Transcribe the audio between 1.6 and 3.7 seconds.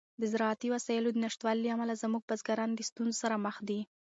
له امله زموږ بزګران له ستونزو سره مخ